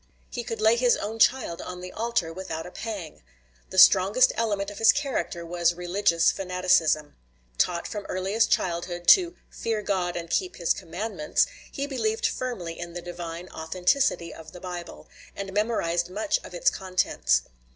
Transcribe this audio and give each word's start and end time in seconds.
He 0.31 0.43
could 0.43 0.59
lay 0.59 0.77
his 0.77 0.97
own 0.97 1.19
child 1.19 1.61
on 1.61 1.79
the 1.79 1.91
altar 1.91 2.33
without 2.33 2.65
a 2.65 2.71
pang. 2.71 3.21
The 3.69 3.77
strongest 3.77 4.33
element 4.35 4.71
of 4.71 4.79
his 4.79 4.91
character 4.91 5.45
was 5.45 5.75
religious 5.75 6.31
fanaticism. 6.31 7.15
Taught 7.59 7.87
from 7.87 8.07
earliest 8.09 8.49
childhood 8.49 9.05
to 9.09 9.35
"fear 9.51 9.83
God 9.83 10.15
and 10.17 10.27
keep 10.27 10.55
his 10.55 10.73
commandments," 10.73 11.45
he 11.71 11.85
believed 11.85 12.25
firmly 12.25 12.79
in 12.79 12.93
the 12.93 13.01
divine 13.03 13.47
authenticity 13.49 14.33
of 14.33 14.53
the 14.53 14.59
Bible, 14.59 15.07
and 15.35 15.53
memorized 15.53 16.09
much 16.09 16.39
of 16.43 16.55
its 16.55 16.71
contents. 16.71 17.43